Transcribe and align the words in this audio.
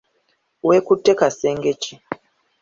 Wekutte 0.67 1.11
kasenge 1.19 1.71
ki? 1.81 1.93